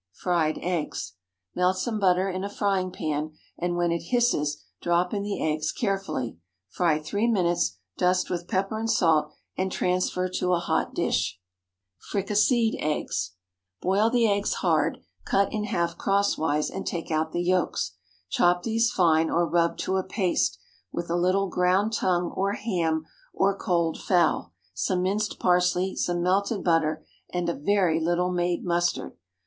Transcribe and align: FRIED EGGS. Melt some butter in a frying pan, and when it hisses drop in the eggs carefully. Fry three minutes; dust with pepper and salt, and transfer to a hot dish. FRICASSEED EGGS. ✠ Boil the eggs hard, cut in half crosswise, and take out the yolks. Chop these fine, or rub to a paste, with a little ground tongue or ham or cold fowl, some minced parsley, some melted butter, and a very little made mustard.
FRIED 0.13 0.57
EGGS. 0.63 1.13
Melt 1.53 1.77
some 1.77 1.99
butter 1.99 2.27
in 2.27 2.43
a 2.43 2.49
frying 2.49 2.89
pan, 2.91 3.33
and 3.59 3.75
when 3.77 3.91
it 3.91 4.01
hisses 4.05 4.63
drop 4.81 5.13
in 5.13 5.21
the 5.21 5.39
eggs 5.45 5.71
carefully. 5.71 6.39
Fry 6.69 6.99
three 6.99 7.27
minutes; 7.27 7.77
dust 7.99 8.27
with 8.27 8.47
pepper 8.47 8.79
and 8.79 8.89
salt, 8.89 9.31
and 9.55 9.71
transfer 9.71 10.27
to 10.27 10.53
a 10.53 10.59
hot 10.59 10.95
dish. 10.95 11.39
FRICASSEED 12.09 12.77
EGGS. 12.79 13.35
✠ 13.79 13.81
Boil 13.83 14.09
the 14.09 14.27
eggs 14.27 14.53
hard, 14.55 15.01
cut 15.23 15.53
in 15.53 15.65
half 15.65 15.99
crosswise, 15.99 16.71
and 16.71 16.87
take 16.87 17.11
out 17.11 17.31
the 17.31 17.43
yolks. 17.43 17.91
Chop 18.27 18.63
these 18.63 18.89
fine, 18.89 19.29
or 19.29 19.47
rub 19.47 19.77
to 19.77 19.97
a 19.97 20.03
paste, 20.03 20.57
with 20.91 21.11
a 21.11 21.15
little 21.15 21.47
ground 21.47 21.93
tongue 21.93 22.31
or 22.35 22.53
ham 22.53 23.05
or 23.35 23.55
cold 23.55 23.99
fowl, 24.01 24.51
some 24.73 25.03
minced 25.03 25.37
parsley, 25.37 25.95
some 25.95 26.23
melted 26.23 26.63
butter, 26.63 27.05
and 27.31 27.47
a 27.49 27.53
very 27.53 27.99
little 27.99 28.31
made 28.31 28.65
mustard. 28.65 29.15